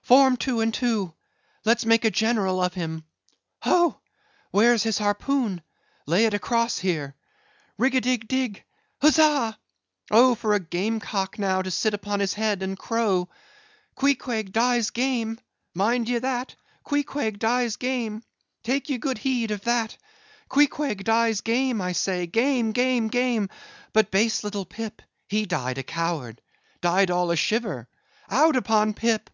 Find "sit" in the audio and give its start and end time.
11.70-11.92